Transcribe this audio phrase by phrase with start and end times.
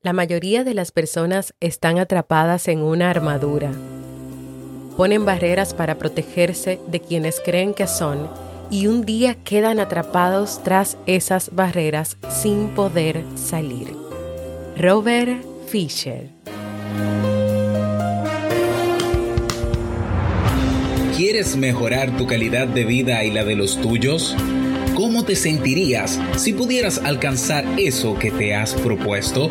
[0.00, 3.72] La mayoría de las personas están atrapadas en una armadura.
[4.96, 8.30] Ponen barreras para protegerse de quienes creen que son
[8.70, 13.92] y un día quedan atrapados tras esas barreras sin poder salir.
[14.76, 16.30] Robert Fisher
[21.16, 24.36] ¿Quieres mejorar tu calidad de vida y la de los tuyos?
[24.94, 29.50] ¿Cómo te sentirías si pudieras alcanzar eso que te has propuesto?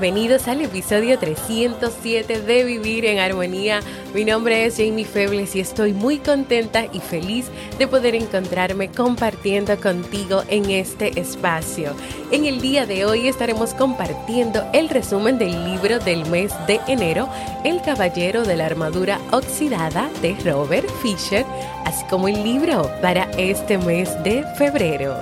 [0.00, 3.80] Bienvenidos al episodio 307 de Vivir en Armonía.
[4.14, 7.48] Mi nombre es Jamie Febles y estoy muy contenta y feliz
[7.78, 11.92] de poder encontrarme compartiendo contigo en este espacio.
[12.30, 17.28] En el día de hoy estaremos compartiendo el resumen del libro del mes de enero,
[17.62, 21.44] El Caballero de la Armadura Oxidada de Robert Fisher,
[21.84, 25.14] así como el libro para este mes de febrero.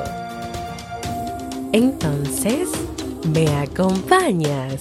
[1.73, 2.69] Entonces,
[3.33, 4.81] ¿Me acompañas?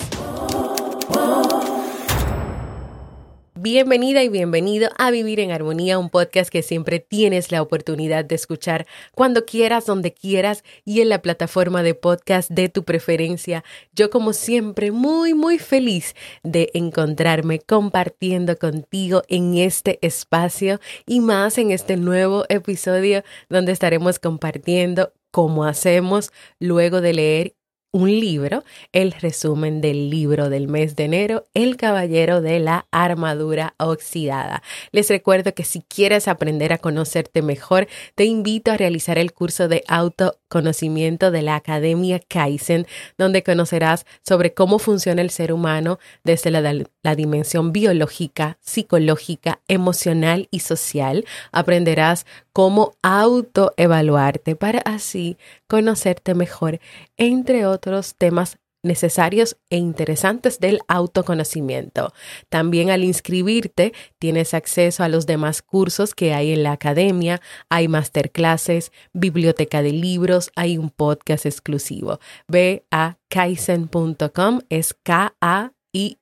[3.56, 8.36] Bienvenida y bienvenido a Vivir en Armonía, un podcast que siempre tienes la oportunidad de
[8.36, 13.66] escuchar cuando quieras, donde quieras y en la plataforma de podcast de tu preferencia.
[13.94, 21.58] Yo como siempre muy, muy feliz de encontrarme compartiendo contigo en este espacio y más
[21.58, 27.57] en este nuevo episodio donde estaremos compartiendo cómo hacemos luego de leer
[27.92, 33.76] un libro, el resumen del libro del mes de enero, El Caballero de la Armadura
[33.78, 34.62] Oxidada.
[34.92, 39.68] Les recuerdo que si quieres aprender a conocerte mejor, te invito a realizar el curso
[39.68, 42.88] de autoconocimiento de la Academia Kaizen,
[43.18, 46.62] donde conocerás sobre cómo funciona el ser humano desde la,
[47.04, 51.26] la dimensión biológica, psicológica, emocional y social.
[51.52, 52.26] Aprenderás
[52.58, 55.38] cómo autoevaluarte para así
[55.68, 56.80] conocerte mejor,
[57.16, 62.14] entre otros temas necesarios e interesantes del autoconocimiento.
[62.50, 67.88] También al inscribirte tienes acceso a los demás cursos que hay en la academia, hay
[67.88, 72.20] masterclasses, biblioteca de libros, hay un podcast exclusivo.
[72.48, 76.22] Ve a kaizen.com, es K-A iisen.com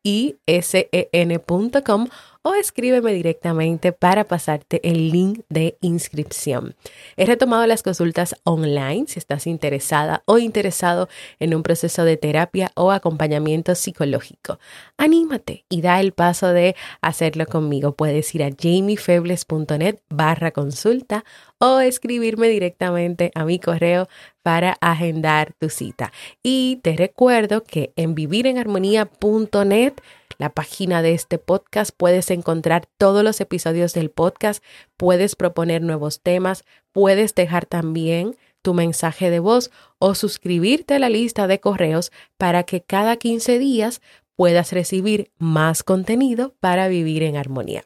[2.48, 6.76] o escríbeme directamente para pasarte el link de inscripción.
[7.18, 12.72] He retomado las consultas online si estás interesada o interesado en un proceso de terapia
[12.76, 14.60] o acompañamiento psicológico.
[14.96, 17.96] Anímate y da el paso de hacerlo conmigo.
[17.96, 21.26] Puedes ir a jamiefebles.net barra consulta
[21.58, 24.08] o escribirme directamente a mi correo
[24.44, 26.14] para agendar tu cita.
[26.44, 29.94] Y te recuerdo que en vivirenharmonía.net
[30.38, 31.92] la página de este podcast.
[31.96, 34.64] Puedes encontrar todos los episodios del podcast,
[34.98, 41.10] puedes proponer nuevos temas, puedes dejar también tu mensaje de voz o suscribirte a la
[41.10, 44.02] lista de correos para que cada 15 días
[44.36, 47.86] puedas recibir más contenido para vivir en armonía.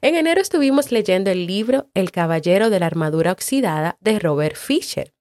[0.00, 5.12] En enero estuvimos leyendo el libro El Caballero de la Armadura Oxidada de Robert Fisher.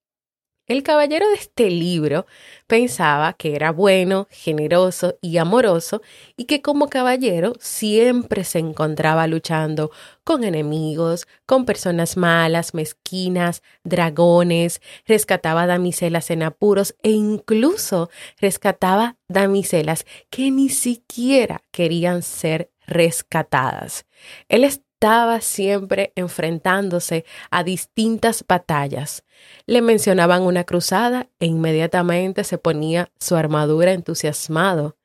[0.72, 2.26] El caballero de este libro
[2.66, 6.02] pensaba que era bueno, generoso y amoroso
[6.38, 9.92] y que como caballero siempre se encontraba luchando
[10.24, 18.10] con enemigos, con personas malas, mezquinas, dragones, rescataba damiselas en apuros e incluso
[18.40, 24.06] rescataba damiselas que ni siquiera querían ser rescatadas.
[24.48, 24.64] Él
[25.02, 29.24] estaba siempre enfrentándose a distintas batallas.
[29.66, 34.98] Le mencionaban una cruzada e inmediatamente se ponía su armadura entusiasmado.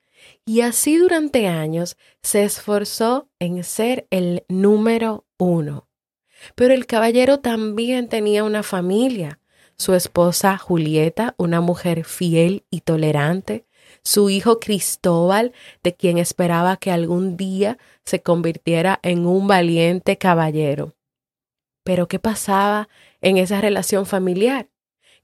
[0.44, 5.88] Y así durante años se esforzó en ser el número uno.
[6.54, 9.40] Pero el caballero también tenía una familia.
[9.78, 13.66] su esposa Julieta, una mujer fiel y tolerante,
[14.06, 20.94] su hijo Cristóbal, de quien esperaba que algún día se convirtiera en un valiente caballero.
[21.82, 22.88] Pero ¿qué pasaba
[23.20, 24.68] en esa relación familiar?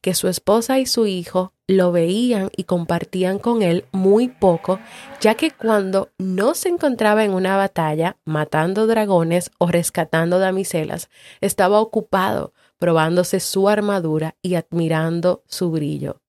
[0.01, 4.81] Que su esposa y su hijo lo veían y compartían con él muy poco,
[5.21, 11.09] ya que cuando no se encontraba en una batalla matando dragones o rescatando damiselas,
[11.41, 16.22] estaba ocupado probándose su armadura y admirando su brillo.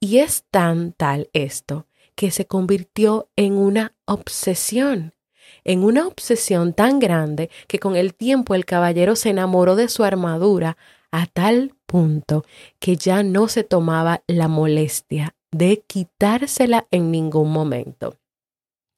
[0.00, 5.14] Y es tan tal esto que se convirtió en una obsesión,
[5.64, 10.04] en una obsesión tan grande que con el tiempo el caballero se enamoró de su
[10.04, 10.76] armadura
[11.10, 12.44] a tal punto
[12.78, 18.16] que ya no se tomaba la molestia de quitársela en ningún momento.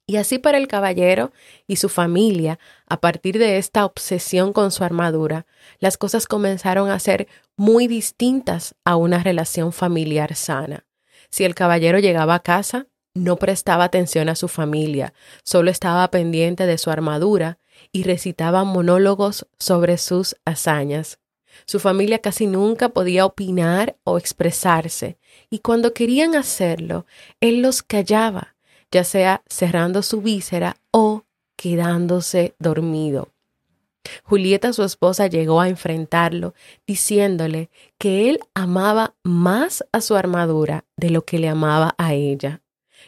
[0.07, 1.31] Y así para el caballero
[1.67, 5.47] y su familia, a partir de esta obsesión con su armadura,
[5.79, 10.85] las cosas comenzaron a ser muy distintas a una relación familiar sana.
[11.31, 15.13] Si el caballero llegaba a casa, no prestaba atención a su familia,
[15.43, 17.57] solo estaba pendiente de su armadura
[17.91, 21.17] y recitaba monólogos sobre sus hazañas.
[21.65, 25.17] Su familia casi nunca podía opinar o expresarse,
[25.49, 27.05] y cuando querían hacerlo,
[27.39, 28.54] él los callaba
[28.91, 31.23] ya sea cerrando su víscera o
[31.55, 33.29] quedándose dormido.
[34.23, 36.53] Julieta, su esposa, llegó a enfrentarlo,
[36.85, 42.61] diciéndole que él amaba más a su armadura de lo que le amaba a ella.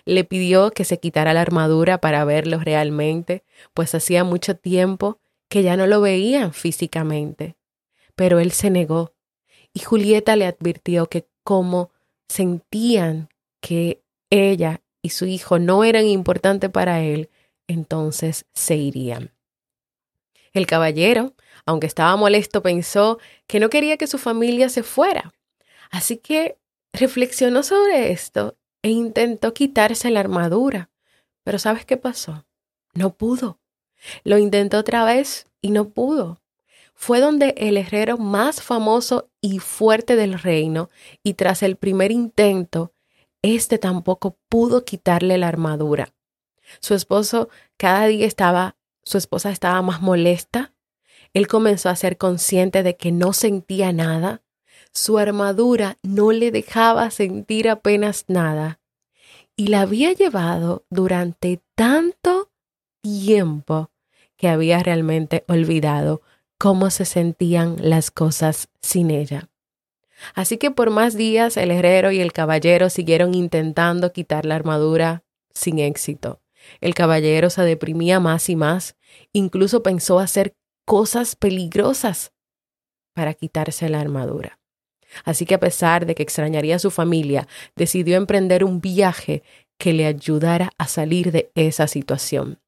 [0.06, 3.44] Le pidió que se quitara la armadura para verlo realmente,
[3.74, 5.20] pues hacía mucho tiempo
[5.50, 7.56] que ya no lo veían físicamente.
[8.16, 9.14] Pero él se negó,
[9.74, 11.92] y Julieta le advirtió que como
[12.28, 13.30] sentían
[13.62, 17.30] que ella y su hijo no eran importantes para él,
[17.66, 19.32] entonces se irían.
[20.52, 21.34] El caballero,
[21.66, 25.34] aunque estaba molesto, pensó que no quería que su familia se fuera.
[25.90, 26.58] Así que
[26.92, 30.90] reflexionó sobre esto e intentó quitarse la armadura.
[31.46, 32.46] Pero ¿sabes qué pasó?
[32.94, 33.60] No pudo.
[34.26, 36.42] Lo intentó otra vez y no pudo.
[36.94, 40.90] Fue donde el herrero más famoso y fuerte del reino,
[41.24, 42.92] y tras el primer intento,
[43.42, 46.14] este tampoco pudo quitarle la armadura.
[46.80, 50.74] Su esposo cada día estaba, su esposa estaba más molesta.
[51.34, 54.42] Él comenzó a ser consciente de que no sentía nada.
[54.92, 58.80] Su armadura no le dejaba sentir apenas nada.
[59.56, 62.52] Y la había llevado durante tanto
[63.02, 63.92] tiempo
[64.36, 66.22] que había realmente olvidado
[66.58, 69.50] cómo se sentían las cosas sin ella.
[70.34, 75.24] Así que por más días el herrero y el caballero siguieron intentando quitar la armadura
[75.54, 76.42] sin éxito.
[76.82, 78.96] El caballero se deprimía más y más,
[79.32, 80.56] incluso pensó hacer
[80.86, 82.34] cosas peligrosas
[83.14, 84.60] para quitarse la armadura.
[85.24, 89.44] Así que a pesar de que extrañaría a su familia, decidió emprender un viaje
[89.78, 92.60] que le ayudara a salir de esa situación.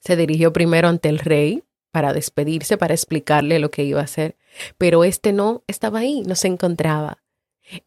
[0.00, 4.36] Se dirigió primero ante el rey, para despedirse, para explicarle lo que iba a hacer,
[4.78, 7.22] pero este no estaba ahí, no se encontraba.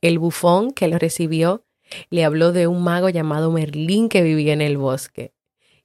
[0.01, 1.65] El bufón que lo recibió
[2.09, 5.33] le habló de un mago llamado Merlín que vivía en el bosque.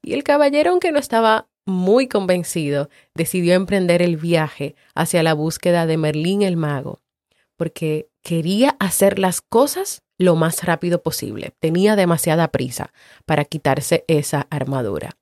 [0.02, 5.86] Y el caballero, aunque no estaba muy convencido, decidió emprender el viaje hacia la búsqueda
[5.86, 7.00] de Merlín el mago,
[7.56, 11.54] porque quería hacer las cosas lo más rápido posible.
[11.60, 12.92] Tenía demasiada prisa
[13.24, 15.19] para quitarse esa armadura.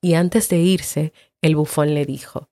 [0.00, 1.12] Y antes de irse,
[1.42, 2.50] el bufón le dijo,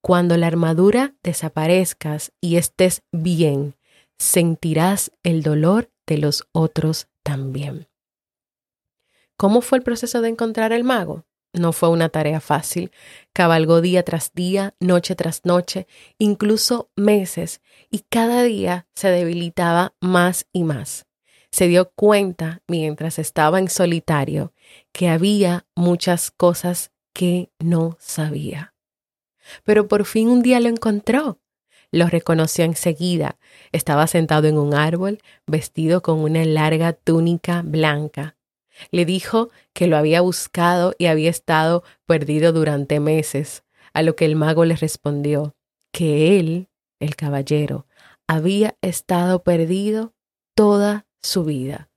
[0.00, 3.76] Cuando la armadura desaparezcas y estés bien,
[4.18, 7.88] sentirás el dolor de los otros también.
[9.36, 11.24] ¿Cómo fue el proceso de encontrar el mago?
[11.52, 12.90] No fue una tarea fácil.
[13.32, 15.86] Cabalgó día tras día, noche tras noche,
[16.18, 21.06] incluso meses, y cada día se debilitaba más y más.
[21.50, 24.52] Se dio cuenta, mientras estaba en solitario,
[24.92, 28.74] que había muchas cosas que no sabía.
[29.64, 31.38] Pero por fin un día lo encontró.
[31.92, 33.38] Lo reconoció enseguida.
[33.72, 38.36] Estaba sentado en un árbol, vestido con una larga túnica blanca.
[38.90, 44.26] Le dijo que lo había buscado y había estado perdido durante meses, a lo que
[44.26, 45.56] el mago le respondió
[45.92, 46.68] que él,
[47.00, 47.86] el caballero,
[48.26, 50.12] había estado perdido
[50.54, 51.88] toda su vida.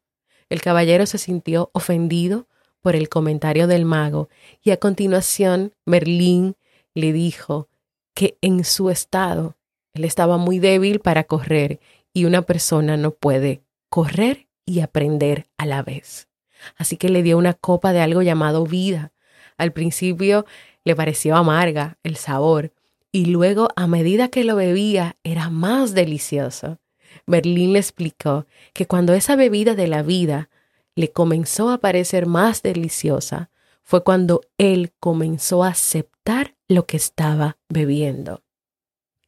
[0.50, 2.48] El caballero se sintió ofendido
[2.82, 4.30] por el comentario del mago
[4.62, 6.56] y a continuación Merlín
[6.94, 7.70] le dijo
[8.14, 9.58] que en su estado
[9.94, 11.80] él estaba muy débil para correr
[12.14, 16.28] y una persona no puede correr y aprender a la vez.
[16.76, 19.14] Así que le dio una copa de algo llamado vida.
[19.58, 20.46] Al principio
[20.84, 22.74] le pareció amarga el sabor
[23.12, 26.80] y luego a medida que lo bebía era más delicioso.
[27.25, 30.50] Berlín le explicó que cuando esa bebida de la vida
[30.96, 33.50] le comenzó a parecer más deliciosa,
[33.84, 38.44] fue cuando él comenzó a aceptar lo que estaba bebiendo.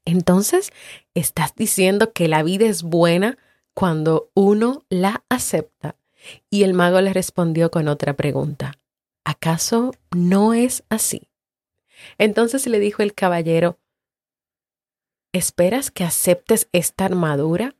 [0.06, 0.72] Entonces,
[1.14, 3.38] estás diciendo que la vida es buena
[3.74, 5.96] cuando uno la acepta.
[6.50, 8.74] Y el mago le respondió con otra pregunta.
[9.24, 11.30] ¿Acaso no es así?
[12.18, 13.80] Entonces le dijo el caballero,
[15.34, 17.76] ¿esperas que aceptes esta armadura?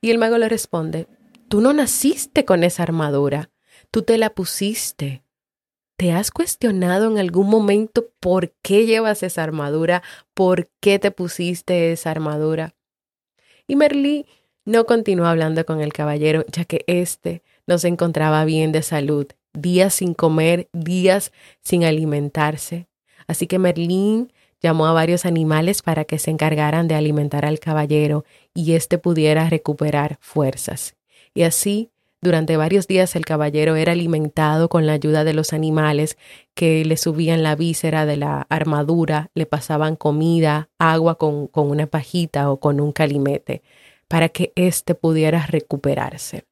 [0.00, 1.06] Y el mago le responde,
[1.48, 3.50] tú no naciste con esa armadura,
[3.90, 5.22] tú te la pusiste.
[5.96, 10.02] ¿Te has cuestionado en algún momento por qué llevas esa armadura?
[10.34, 12.74] ¿Por qué te pusiste esa armadura?
[13.66, 14.26] Y Merlí
[14.66, 19.26] no continuó hablando con el caballero, ya que éste no se encontraba bien de salud,
[19.54, 21.32] días sin comer, días
[21.62, 22.88] sin alimentarse.
[23.26, 24.32] Así que Merlín
[24.66, 29.48] llamó a varios animales para que se encargaran de alimentar al caballero y éste pudiera
[29.48, 30.96] recuperar fuerzas.
[31.34, 36.18] Y así, durante varios días el caballero era alimentado con la ayuda de los animales
[36.54, 41.86] que le subían la víscera de la armadura, le pasaban comida, agua con, con una
[41.86, 43.62] pajita o con un calimete,
[44.08, 46.44] para que éste pudiera recuperarse.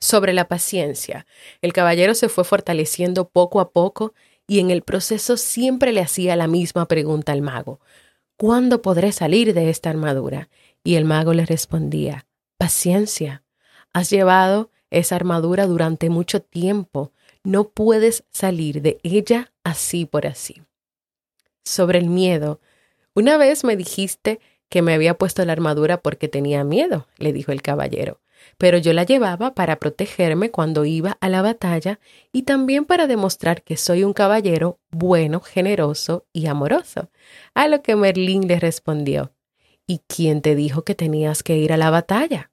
[0.00, 1.26] Sobre la paciencia,
[1.60, 4.14] el caballero se fue fortaleciendo poco a poco
[4.46, 7.80] y en el proceso siempre le hacía la misma pregunta al mago.
[8.36, 10.48] ¿Cuándo podré salir de esta armadura?
[10.82, 12.26] Y el mago le respondía,
[12.58, 13.42] paciencia.
[13.92, 17.12] Has llevado esa armadura durante mucho tiempo.
[17.42, 20.62] No puedes salir de ella así por así.
[21.64, 22.60] Sobre el miedo,
[23.14, 27.52] una vez me dijiste que me había puesto la armadura porque tenía miedo, le dijo
[27.52, 28.20] el caballero
[28.58, 32.00] pero yo la llevaba para protegerme cuando iba a la batalla
[32.32, 37.10] y también para demostrar que soy un caballero bueno, generoso y amoroso.
[37.54, 39.32] A lo que Merlín le respondió,
[39.86, 42.50] ¿Y quién te dijo que tenías que ir a la batalla?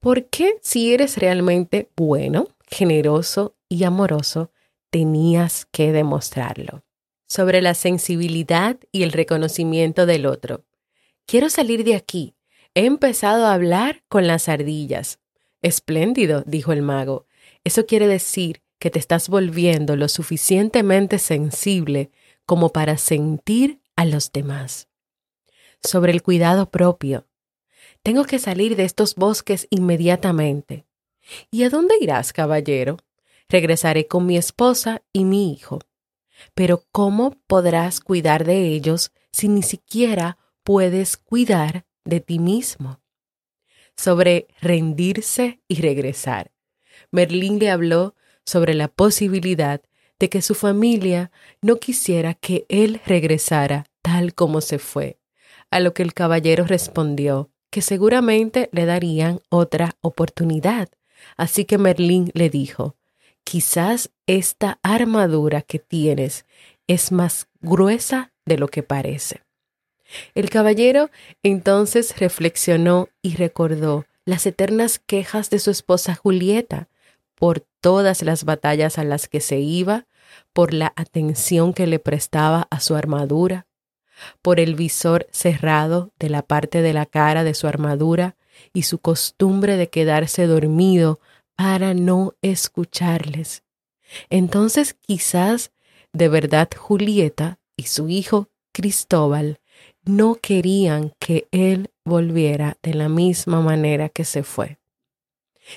[0.00, 4.50] ¿Por qué si eres realmente bueno, generoso y amoroso,
[4.90, 6.82] tenías que demostrarlo?
[7.28, 10.64] Sobre la sensibilidad y el reconocimiento del otro.
[11.26, 12.34] Quiero salir de aquí,
[12.74, 15.20] He empezado a hablar con las ardillas.
[15.62, 17.26] Espléndido, dijo el mago.
[17.62, 22.10] Eso quiere decir que te estás volviendo lo suficientemente sensible
[22.46, 24.88] como para sentir a los demás.
[25.82, 27.26] Sobre el cuidado propio.
[28.02, 30.84] Tengo que salir de estos bosques inmediatamente.
[31.52, 32.98] ¿Y a dónde irás, caballero?
[33.48, 35.78] Regresaré con mi esposa y mi hijo.
[36.54, 43.00] Pero ¿cómo podrás cuidar de ellos si ni siquiera puedes cuidar de ti mismo,
[43.96, 46.52] sobre rendirse y regresar.
[47.10, 49.82] Merlín le habló sobre la posibilidad
[50.18, 51.30] de que su familia
[51.60, 55.18] no quisiera que él regresara tal como se fue,
[55.70, 60.88] a lo que el caballero respondió que seguramente le darían otra oportunidad.
[61.36, 62.96] Así que Merlín le dijo,
[63.42, 66.46] quizás esta armadura que tienes
[66.86, 69.43] es más gruesa de lo que parece.
[70.34, 71.10] El caballero
[71.42, 76.88] entonces reflexionó y recordó las eternas quejas de su esposa Julieta
[77.34, 80.06] por todas las batallas a las que se iba,
[80.52, 83.66] por la atención que le prestaba a su armadura,
[84.40, 88.36] por el visor cerrado de la parte de la cara de su armadura
[88.72, 91.20] y su costumbre de quedarse dormido
[91.56, 93.62] para no escucharles.
[94.30, 95.72] Entonces quizás
[96.12, 99.60] de verdad Julieta y su hijo Cristóbal
[100.04, 104.78] no querían que él volviera de la misma manera que se fue.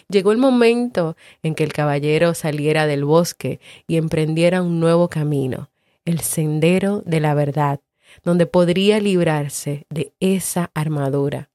[0.10, 5.70] Llegó el momento en que el caballero saliera del bosque y emprendiera un nuevo camino,
[6.04, 7.80] el sendero de la verdad,
[8.24, 11.50] donde podría librarse de esa armadura.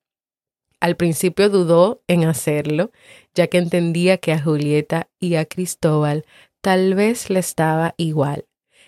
[0.81, 2.91] Al principio dudó en hacerlo,
[3.35, 6.25] ya que entendía que a Julieta y a Cristóbal
[6.61, 8.47] tal vez le estaba igual.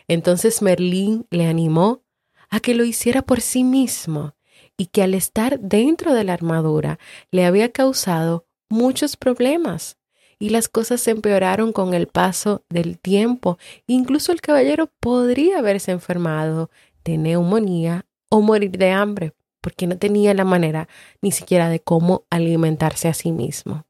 [0.08, 2.03] Entonces Merlín le animó
[2.50, 4.34] a que lo hiciera por sí mismo
[4.76, 6.98] y que al estar dentro de la armadura
[7.30, 9.98] le había causado muchos problemas
[10.38, 13.58] y las cosas se empeoraron con el paso del tiempo.
[13.86, 16.70] Incluso el caballero podría haberse enfermado
[17.04, 20.88] de neumonía o morir de hambre porque no tenía la manera
[21.22, 23.86] ni siquiera de cómo alimentarse a sí mismo.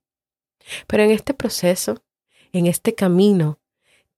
[0.87, 2.02] Pero en este proceso,
[2.52, 3.58] en este camino,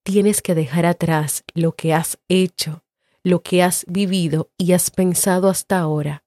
[0.03, 2.85] tienes que dejar atrás lo que has hecho
[3.27, 6.23] lo que has vivido y has pensado hasta ahora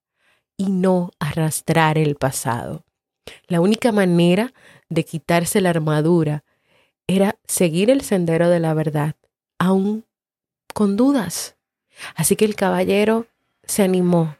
[0.57, 2.83] y no arrastrar el pasado.
[3.47, 4.51] La única manera
[4.89, 6.43] de quitarse la armadura
[7.07, 9.15] era seguir el sendero de la verdad,
[9.59, 10.03] aún
[10.73, 11.55] con dudas.
[12.15, 13.27] Así que el caballero
[13.63, 14.35] se animó,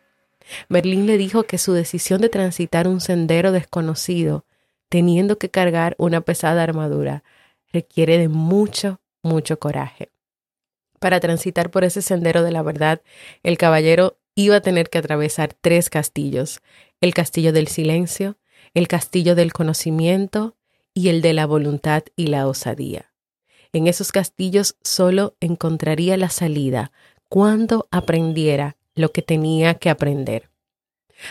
[0.68, 4.44] Merlín le dijo que su decisión de transitar un sendero desconocido,
[4.90, 7.24] teniendo que cargar una pesada armadura,
[7.72, 10.10] requiere de mucho, mucho coraje.
[11.00, 13.02] Para transitar por ese sendero de la verdad,
[13.44, 16.62] el caballero iba a tener que atravesar tres castillos,
[17.02, 18.38] el castillo del silencio,
[18.74, 20.56] el castillo del conocimiento
[20.94, 23.12] y el de la voluntad y la osadía.
[23.72, 26.92] En esos castillos solo encontraría la salida
[27.28, 30.50] cuando aprendiera lo que tenía que aprender.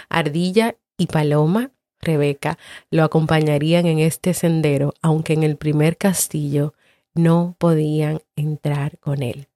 [0.08, 2.58] Ardilla y Paloma, Rebeca,
[2.90, 6.74] lo acompañarían en este sendero, aunque en el primer castillo
[7.14, 9.48] no podían entrar con él.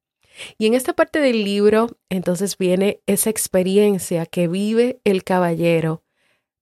[0.57, 6.03] Y en esta parte del libro, entonces viene esa experiencia que vive el caballero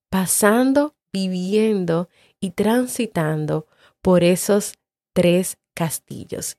[0.09, 2.09] pasando, viviendo
[2.39, 3.67] y transitando
[4.01, 4.73] por esos
[5.13, 6.57] tres castillos.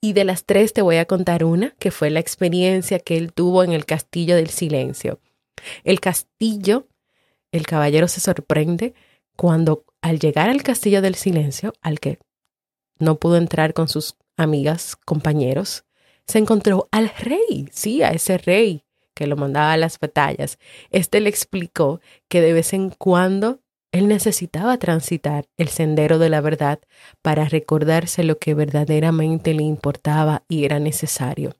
[0.00, 3.32] Y de las tres te voy a contar una, que fue la experiencia que él
[3.32, 5.20] tuvo en el castillo del silencio.
[5.84, 6.86] El castillo,
[7.50, 8.94] el caballero se sorprende
[9.36, 12.18] cuando al llegar al castillo del silencio, al que
[12.98, 15.84] no pudo entrar con sus amigas, compañeros,
[16.26, 20.58] se encontró al rey, sí, a ese rey que lo mandaba a las batallas.
[20.90, 23.60] Este le explicó que de vez en cuando
[23.92, 26.80] él necesitaba transitar el sendero de la verdad
[27.20, 31.56] para recordarse lo que verdaderamente le importaba y era necesario.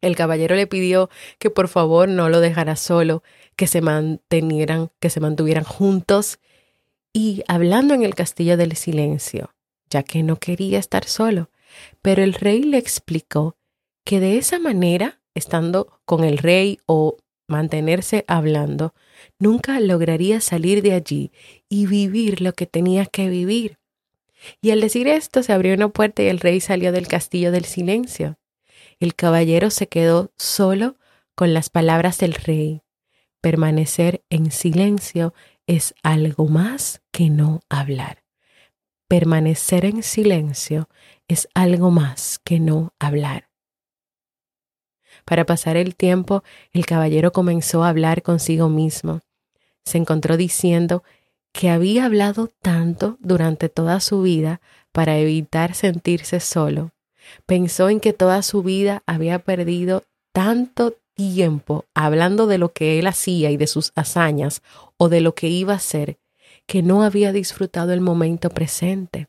[0.00, 3.22] El caballero le pidió que por favor no lo dejara solo,
[3.54, 6.40] que se mantenieran, que se mantuvieran juntos
[7.12, 9.54] y hablando en el castillo del silencio,
[9.90, 11.50] ya que no quería estar solo.
[12.02, 13.56] Pero el rey le explicó
[14.10, 18.92] que de esa manera, estando con el rey o mantenerse hablando,
[19.38, 21.30] nunca lograría salir de allí
[21.68, 23.78] y vivir lo que tenía que vivir.
[24.60, 27.66] Y al decir esto se abrió una puerta y el rey salió del castillo del
[27.66, 28.36] silencio.
[28.98, 30.96] El caballero se quedó solo
[31.36, 32.82] con las palabras del rey.
[33.40, 35.34] Permanecer en silencio
[35.68, 38.24] es algo más que no hablar.
[39.06, 40.88] Permanecer en silencio
[41.28, 43.49] es algo más que no hablar.
[45.30, 49.20] Para pasar el tiempo, el caballero comenzó a hablar consigo mismo.
[49.84, 51.04] Se encontró diciendo
[51.52, 56.90] que había hablado tanto durante toda su vida para evitar sentirse solo.
[57.46, 63.06] Pensó en que toda su vida había perdido tanto tiempo hablando de lo que él
[63.06, 64.62] hacía y de sus hazañas
[64.96, 66.18] o de lo que iba a hacer,
[66.66, 69.28] que no había disfrutado el momento presente.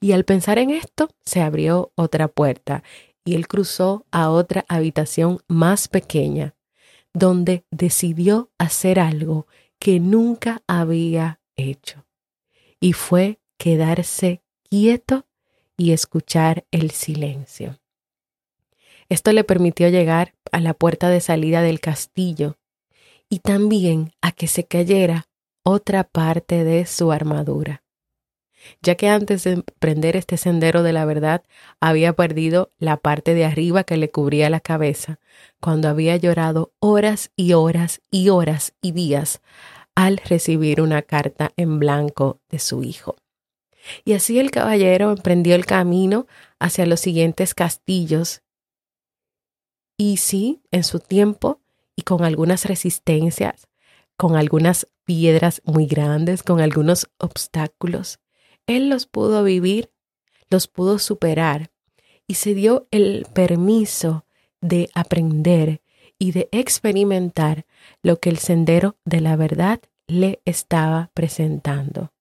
[0.00, 2.84] Y al pensar en esto, se abrió otra puerta
[3.26, 6.54] y él cruzó a otra habitación más pequeña,
[7.12, 9.48] donde decidió hacer algo
[9.80, 12.06] que nunca había hecho,
[12.80, 15.26] y fue quedarse quieto
[15.76, 17.80] y escuchar el silencio.
[19.08, 22.56] Esto le permitió llegar a la puerta de salida del castillo
[23.28, 25.26] y también a que se cayera
[25.64, 27.85] otra parte de su armadura
[28.82, 31.42] ya que antes de emprender este sendero de la verdad
[31.80, 35.18] había perdido la parte de arriba que le cubría la cabeza,
[35.60, 39.40] cuando había llorado horas y horas y horas y días
[39.94, 43.16] al recibir una carta en blanco de su hijo.
[44.04, 46.26] Y así el caballero emprendió el camino
[46.58, 48.42] hacia los siguientes castillos.
[49.96, 51.60] Y sí, en su tiempo
[51.96, 53.68] y con algunas resistencias,
[54.16, 58.18] con algunas piedras muy grandes, con algunos obstáculos,
[58.66, 59.90] él los pudo vivir,
[60.50, 61.70] los pudo superar
[62.26, 64.24] y se dio el permiso
[64.60, 65.82] de aprender
[66.18, 67.66] y de experimentar
[68.02, 72.12] lo que el sendero de la verdad le estaba presentando.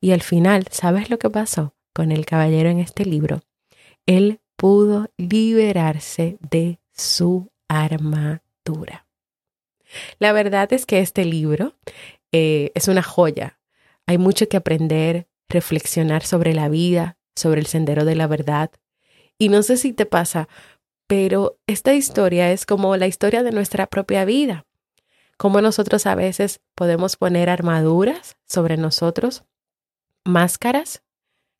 [0.00, 3.42] Y al final, ¿sabes lo que pasó con el caballero en este libro?
[4.06, 9.06] Él pudo liberarse de su armadura.
[10.18, 11.74] La verdad es que este libro
[12.32, 13.58] eh, es una joya.
[14.06, 18.70] Hay mucho que aprender, reflexionar sobre la vida, sobre el sendero de la verdad.
[19.38, 20.48] Y no sé si te pasa,
[21.06, 24.66] pero esta historia es como la historia de nuestra propia vida.
[25.36, 29.44] Como nosotros a veces podemos poner armaduras sobre nosotros,
[30.24, 31.02] máscaras,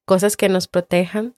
[0.04, 1.36] cosas que nos protejan,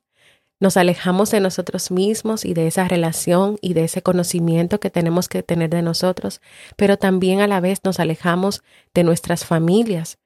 [0.59, 5.29] nos alejamos de nosotros mismos y de esa relación y de ese conocimiento que tenemos
[5.29, 6.41] que tener de nosotros,
[6.77, 8.63] pero también a la vez nos alejamos
[8.95, 10.19] de nuestras familias,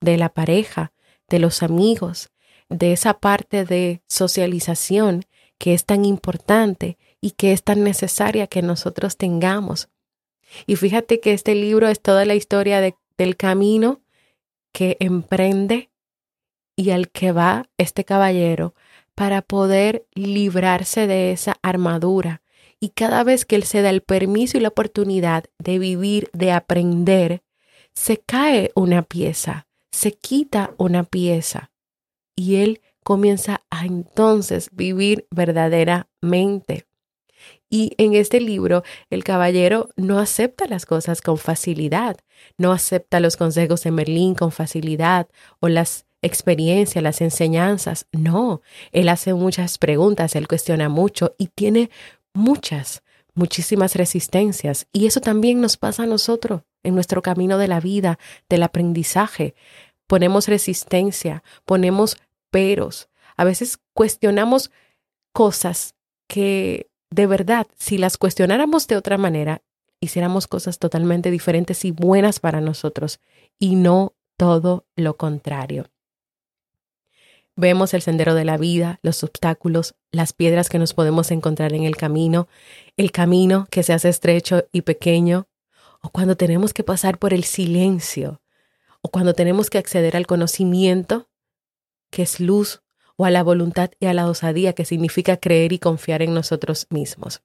[0.00, 0.92] de la pareja,
[1.28, 2.30] de los amigos,
[2.68, 5.24] de esa parte de socialización
[5.58, 9.88] que es tan importante y que es tan necesaria que nosotros tengamos.
[10.66, 14.00] Y fíjate que este libro es toda la historia del camino
[14.72, 15.90] que emprende
[16.76, 18.74] y al que va este caballero
[19.14, 22.40] para poder librarse de esa armadura
[22.78, 26.52] Y cada vez que él se da el permiso y la oportunidad de vivir, de
[26.52, 27.42] aprender,
[27.92, 31.70] se cae una pieza, se quita una pieza
[32.36, 36.86] y él comienza a entonces vivir verdaderamente.
[37.70, 42.16] Y en este libro, el caballero no acepta las cosas con facilidad,
[42.56, 45.28] no acepta los consejos de Merlín con facilidad
[45.60, 48.06] o las experiencias, las enseñanzas.
[48.12, 51.90] No, él hace muchas preguntas, él cuestiona mucho y tiene
[52.34, 53.02] muchas,
[53.38, 54.86] muchísimas resistencias.
[54.92, 59.54] Y eso también nos pasa a nosotros en nuestro camino de la vida, del aprendizaje.
[60.06, 62.18] Ponemos resistencia, ponemos
[62.50, 63.08] peros.
[63.36, 64.70] A veces cuestionamos
[65.32, 65.94] cosas
[66.28, 69.62] que de verdad, si las cuestionáramos de otra manera,
[70.00, 73.20] hiciéramos cosas totalmente diferentes y buenas para nosotros
[73.58, 75.86] y no todo lo contrario.
[77.60, 81.82] Vemos el sendero de la vida, los obstáculos, las piedras que nos podemos encontrar en
[81.82, 82.46] el camino,
[82.96, 85.48] el camino que se hace estrecho y pequeño,
[86.00, 88.40] o cuando tenemos que pasar por el silencio,
[89.02, 91.30] o cuando tenemos que acceder al conocimiento,
[92.10, 92.82] que es luz
[93.16, 96.86] o a la voluntad y a la osadía, que significa creer y confiar en nosotros
[96.90, 97.42] mismos.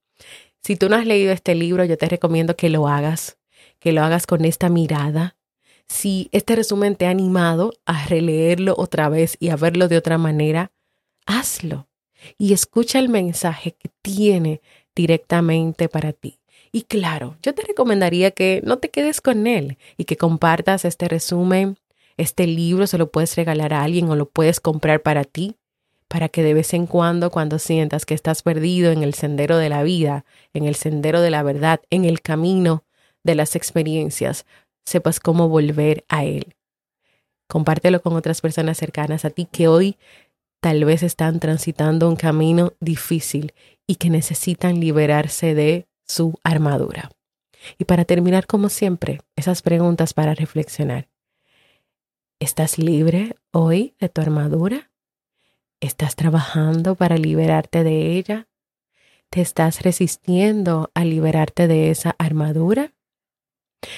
[0.61, 3.39] Si tú no has leído este libro, yo te recomiendo que lo hagas,
[3.79, 5.37] que lo hagas con esta mirada.
[5.93, 10.17] Si este resumen te ha animado a releerlo otra vez y a verlo de otra
[10.17, 10.71] manera,
[11.27, 11.87] hazlo
[12.39, 14.59] y escucha el mensaje que tiene
[14.95, 16.39] directamente para ti.
[16.71, 21.07] Y claro, yo te recomendaría que no te quedes con él y que compartas este
[21.07, 21.77] resumen,
[22.17, 25.57] este libro, se lo puedes regalar a alguien o lo puedes comprar para ti
[26.07, 29.69] para que de vez en cuando, cuando sientas que estás perdido en el sendero de
[29.69, 30.25] la vida,
[30.55, 32.83] en el sendero de la verdad, en el camino
[33.23, 34.45] de las experiencias,
[34.85, 36.55] sepas cómo volver a Él.
[37.47, 39.97] Compártelo con otras personas cercanas a ti que hoy
[40.59, 43.53] tal vez están transitando un camino difícil
[43.85, 47.11] y que necesitan liberarse de su armadura.
[47.77, 51.09] Y para terminar, como siempre, esas preguntas para reflexionar.
[52.39, 54.91] ¿Estás libre hoy de tu armadura?
[55.79, 58.47] ¿Estás trabajando para liberarte de ella?
[59.29, 62.93] ¿Te estás resistiendo a liberarte de esa armadura?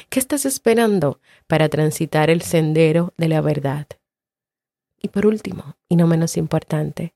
[0.09, 3.87] ¿Qué estás esperando para transitar el sendero de la verdad?
[5.01, 7.13] Y por último, y no menos importante,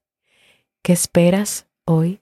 [0.82, 2.22] ¿qué esperas hoy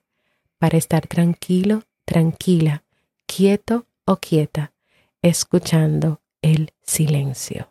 [0.58, 2.84] para estar tranquilo, tranquila,
[3.26, 4.72] quieto o quieta,
[5.22, 7.70] escuchando el silencio?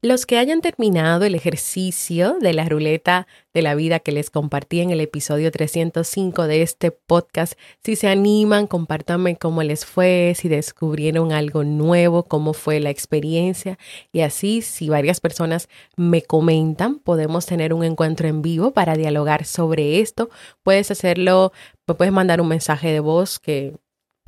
[0.00, 4.80] Los que hayan terminado el ejercicio de la ruleta de la vida que les compartí
[4.80, 10.48] en el episodio 305 de este podcast, si se animan, compártanme cómo les fue, si
[10.48, 13.76] descubrieron algo nuevo, cómo fue la experiencia
[14.12, 19.46] y así si varias personas me comentan, podemos tener un encuentro en vivo para dialogar
[19.46, 20.30] sobre esto.
[20.62, 21.50] Puedes hacerlo,
[21.86, 23.74] puedes mandar un mensaje de voz que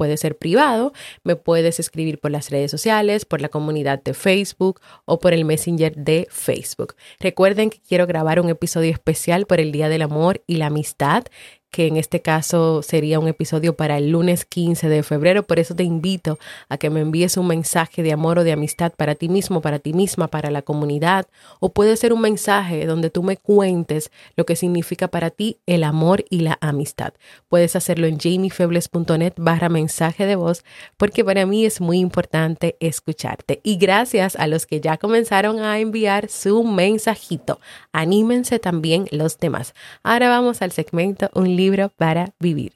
[0.00, 4.80] puede ser privado, me puedes escribir por las redes sociales, por la comunidad de Facebook
[5.04, 6.94] o por el Messenger de Facebook.
[7.18, 11.24] Recuerden que quiero grabar un episodio especial por el Día del Amor y la Amistad
[11.70, 15.44] que en este caso sería un episodio para el lunes 15 de febrero.
[15.44, 18.92] Por eso te invito a que me envíes un mensaje de amor o de amistad
[18.96, 21.26] para ti mismo, para ti misma, para la comunidad.
[21.60, 25.84] O puede ser un mensaje donde tú me cuentes lo que significa para ti el
[25.84, 27.12] amor y la amistad.
[27.48, 30.64] Puedes hacerlo en jamiefebles.net barra mensaje de voz
[30.96, 33.60] porque para mí es muy importante escucharte.
[33.62, 37.60] Y gracias a los que ya comenzaron a enviar su mensajito.
[37.92, 39.74] Anímense también los demás.
[40.02, 42.72] Ahora vamos al segmento Un libro para vivir.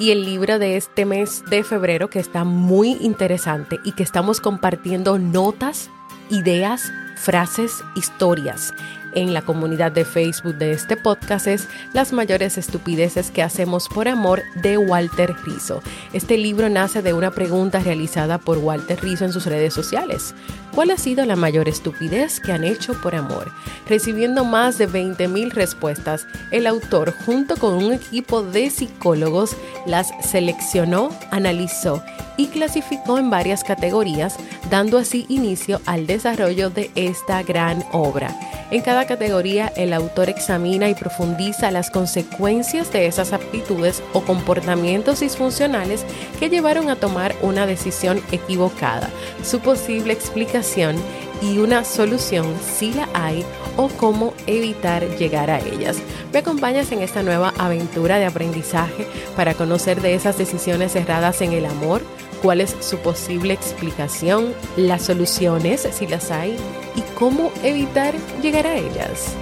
[0.00, 4.40] y el libro de este mes de febrero que está muy interesante y que estamos
[4.40, 5.90] compartiendo notas,
[6.30, 8.72] ideas, frases, historias
[9.18, 14.06] en la comunidad de Facebook de este podcast es Las mayores estupideces que hacemos por
[14.06, 15.82] amor de Walter Rizzo.
[16.12, 20.36] Este libro nace de una pregunta realizada por Walter Rizzo en sus redes sociales.
[20.72, 23.50] ¿Cuál ha sido la mayor estupidez que han hecho por amor?
[23.88, 31.10] Recibiendo más de 20.000 respuestas, el autor junto con un equipo de psicólogos las seleccionó,
[31.32, 32.04] analizó
[32.36, 34.36] y clasificó en varias categorías,
[34.70, 38.32] dando así inicio al desarrollo de esta gran obra.
[38.70, 45.20] En cada categoría el autor examina y profundiza las consecuencias de esas aptitudes o comportamientos
[45.20, 46.04] disfuncionales
[46.38, 49.10] que llevaron a tomar una decisión equivocada,
[49.42, 50.96] su posible explicación
[51.42, 53.44] y una solución si la hay
[53.76, 55.96] o cómo evitar llegar a ellas.
[56.32, 61.52] Me acompañas en esta nueva aventura de aprendizaje para conocer de esas decisiones erradas en
[61.52, 62.02] el amor,
[62.42, 66.56] cuál es su posible explicación, las soluciones si las hay
[66.96, 69.36] y cómo evitar llegar a ellas.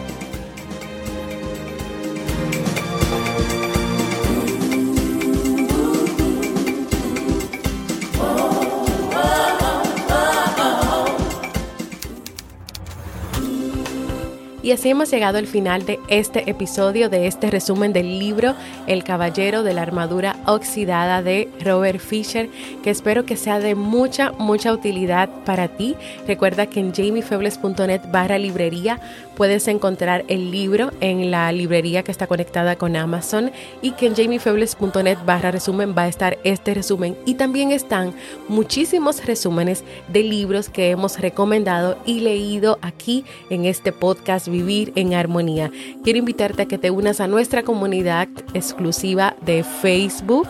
[14.67, 18.57] Y así hemos llegado al final de este episodio, de este resumen del libro
[18.89, 22.49] El Caballero de la Armadura Oxidada de Robert Fisher,
[22.83, 25.95] que espero que sea de mucha, mucha utilidad para ti.
[26.27, 29.01] Recuerda que en jamiefebles.net barra librería
[29.37, 33.53] puedes encontrar el libro en la librería que está conectada con Amazon
[33.83, 38.15] y que en jamiefebles.net barra resumen va a estar este resumen y también están
[38.49, 45.15] muchísimos resúmenes de libros que hemos recomendado y leído aquí en este podcast vivir en
[45.15, 45.71] armonía.
[46.03, 50.49] Quiero invitarte a que te unas a nuestra comunidad exclusiva de Facebook,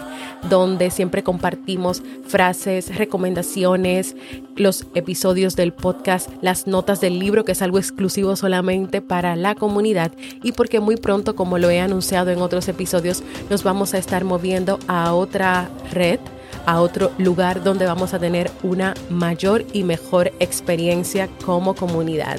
[0.49, 4.15] donde siempre compartimos frases, recomendaciones,
[4.55, 9.55] los episodios del podcast, las notas del libro, que es algo exclusivo solamente para la
[9.55, 13.99] comunidad y porque muy pronto, como lo he anunciado en otros episodios, nos vamos a
[13.99, 16.21] estar moviendo a otra red
[16.65, 22.39] a otro lugar donde vamos a tener una mayor y mejor experiencia como comunidad.